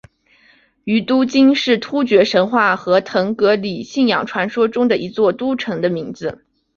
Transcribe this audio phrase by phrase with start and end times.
[0.83, 6.43] 于都斤是突厥神话和腾格里信仰传说中的一座都城的名字。